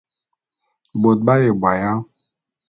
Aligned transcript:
Bôt 1.01 1.19
b'aye 1.25 1.49
bo 1.61 1.67
aya? 1.73 1.91